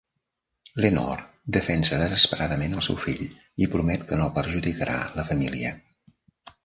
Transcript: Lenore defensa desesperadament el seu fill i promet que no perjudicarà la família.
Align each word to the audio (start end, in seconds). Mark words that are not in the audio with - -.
Lenore 0.83 1.25
defensa 1.57 1.99
desesperadament 2.03 2.73
el 2.79 2.83
seu 2.87 2.97
fill 3.03 3.21
i 3.67 3.71
promet 3.75 4.07
que 4.13 4.19
no 4.23 4.31
perjudicarà 4.39 4.97
la 5.21 5.27
família. 5.29 5.75